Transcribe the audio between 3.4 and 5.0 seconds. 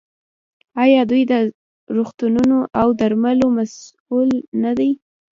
مسوول نه دي؟